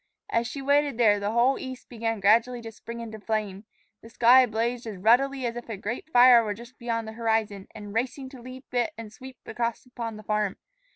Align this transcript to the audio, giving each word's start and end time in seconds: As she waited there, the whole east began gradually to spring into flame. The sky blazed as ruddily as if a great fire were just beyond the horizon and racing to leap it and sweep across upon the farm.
As 0.31 0.47
she 0.47 0.63
waited 0.63 0.97
there, 0.97 1.19
the 1.19 1.29
whole 1.29 1.59
east 1.59 1.87
began 1.87 2.19
gradually 2.21 2.59
to 2.63 2.71
spring 2.71 3.01
into 3.01 3.19
flame. 3.19 3.65
The 4.01 4.09
sky 4.09 4.47
blazed 4.47 4.87
as 4.87 4.97
ruddily 4.97 5.45
as 5.45 5.55
if 5.55 5.69
a 5.69 5.77
great 5.77 6.09
fire 6.09 6.43
were 6.43 6.55
just 6.55 6.79
beyond 6.79 7.07
the 7.07 7.11
horizon 7.11 7.67
and 7.75 7.93
racing 7.93 8.29
to 8.29 8.41
leap 8.41 8.73
it 8.73 8.93
and 8.97 9.13
sweep 9.13 9.37
across 9.45 9.85
upon 9.85 10.17
the 10.17 10.23
farm. 10.23 10.57